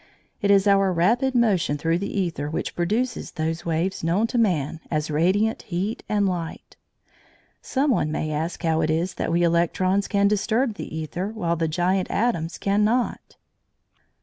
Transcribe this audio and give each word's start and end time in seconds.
It 0.41 0.49
is 0.49 0.65
our 0.65 0.91
rapid 0.91 1.35
motion 1.35 1.77
through 1.77 1.99
the 1.99 2.11
æther 2.15 2.51
which 2.51 2.75
produces 2.75 3.33
those 3.33 3.67
waves 3.67 4.03
known 4.03 4.25
to 4.33 4.39
man 4.39 4.79
as 4.89 5.11
radiant 5.11 5.61
heat 5.61 6.01
and 6.09 6.27
light. 6.27 6.75
Some 7.61 7.91
one 7.91 8.11
may 8.11 8.31
ask 8.31 8.63
how 8.63 8.81
it 8.81 8.89
is 8.89 9.13
that 9.13 9.31
we 9.31 9.43
electrons 9.43 10.07
can 10.07 10.27
disturb 10.27 10.73
the 10.73 10.89
æther 10.89 11.31
while 11.31 11.55
the 11.55 11.67
giant 11.67 12.09
atoms 12.09 12.57
cannot. 12.57 13.35